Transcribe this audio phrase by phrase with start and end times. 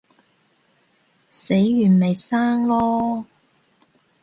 [1.29, 3.23] 死完咪生囉